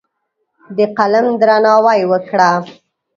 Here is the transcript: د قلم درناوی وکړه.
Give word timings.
د 0.77 0.79
قلم 0.97 1.25
درناوی 1.41 2.01
وکړه. 2.11 2.51